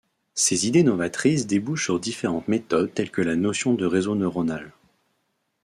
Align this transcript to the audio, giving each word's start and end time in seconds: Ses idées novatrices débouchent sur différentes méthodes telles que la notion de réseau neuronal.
Ses 0.33 0.67
idées 0.67 0.81
novatrices 0.81 1.45
débouchent 1.45 1.83
sur 1.83 1.99
différentes 1.99 2.47
méthodes 2.47 2.91
telles 2.91 3.11
que 3.11 3.21
la 3.21 3.35
notion 3.35 3.75
de 3.75 3.85
réseau 3.85 4.15
neuronal. 4.15 4.73